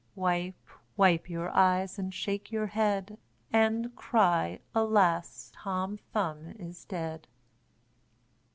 Wipe, 0.15 0.67
wipe 0.97 1.29
your 1.29 1.51
eyes, 1.55 1.99
and 1.99 2.11
shake 2.11 2.51
your 2.51 2.65
head 2.65 3.19
And 3.53 3.95
cry, 3.95 4.59
'Alas! 4.73 5.51
Tom 5.53 5.97
Thumb 6.11 6.55
is 6.57 6.85
dead.'" 6.85 7.27